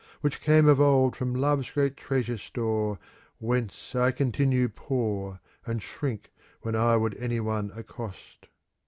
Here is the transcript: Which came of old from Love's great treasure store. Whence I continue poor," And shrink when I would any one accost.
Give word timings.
Which 0.21 0.41
came 0.41 0.67
of 0.67 0.81
old 0.81 1.15
from 1.15 1.35
Love's 1.35 1.69
great 1.69 1.95
treasure 1.95 2.39
store. 2.39 2.97
Whence 3.37 3.93
I 3.93 4.09
continue 4.09 4.67
poor," 4.67 5.39
And 5.67 5.79
shrink 5.79 6.31
when 6.61 6.75
I 6.75 6.97
would 6.97 7.15
any 7.17 7.39
one 7.39 7.71
accost. 7.75 8.47